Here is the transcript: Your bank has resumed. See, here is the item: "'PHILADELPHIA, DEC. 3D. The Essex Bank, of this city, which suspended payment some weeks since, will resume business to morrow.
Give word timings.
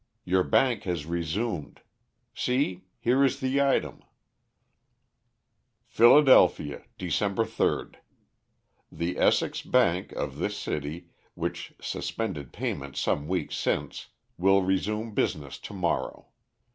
Your 0.25 0.41
bank 0.43 0.85
has 0.85 1.05
resumed. 1.05 1.81
See, 2.33 2.85
here 2.97 3.23
is 3.23 3.39
the 3.39 3.61
item: 3.61 4.01
"'PHILADELPHIA, 5.89 6.85
DEC. 6.97 7.09
3D. 7.35 7.97
The 8.91 9.19
Essex 9.19 9.61
Bank, 9.61 10.11
of 10.13 10.39
this 10.39 10.57
city, 10.57 11.09
which 11.35 11.73
suspended 11.79 12.51
payment 12.51 12.95
some 12.97 13.27
weeks 13.27 13.55
since, 13.55 14.07
will 14.39 14.63
resume 14.63 15.13
business 15.13 15.59
to 15.59 15.73
morrow. 15.75 16.29